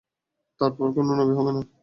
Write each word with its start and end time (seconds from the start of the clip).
তার 0.61 0.71
পর 0.77 0.87
কোন 0.95 1.07
নবী 1.11 1.33
হবে 1.37 1.51
না। 1.55 1.61